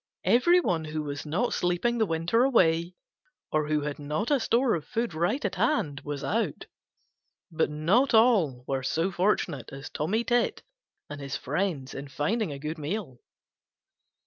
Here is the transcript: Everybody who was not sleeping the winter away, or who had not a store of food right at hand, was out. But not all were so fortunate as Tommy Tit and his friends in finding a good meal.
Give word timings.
Everybody 0.25 0.89
who 0.93 1.03
was 1.03 1.27
not 1.27 1.53
sleeping 1.53 1.99
the 1.99 2.07
winter 2.07 2.43
away, 2.43 2.95
or 3.51 3.67
who 3.67 3.81
had 3.81 3.99
not 3.99 4.31
a 4.31 4.39
store 4.39 4.73
of 4.73 4.83
food 4.87 5.13
right 5.13 5.45
at 5.45 5.53
hand, 5.53 6.01
was 6.03 6.23
out. 6.23 6.65
But 7.51 7.69
not 7.69 8.11
all 8.11 8.63
were 8.67 8.81
so 8.81 9.11
fortunate 9.11 9.69
as 9.71 9.91
Tommy 9.91 10.23
Tit 10.23 10.63
and 11.07 11.21
his 11.21 11.37
friends 11.37 11.93
in 11.93 12.07
finding 12.07 12.51
a 12.51 12.57
good 12.57 12.79
meal. 12.79 13.19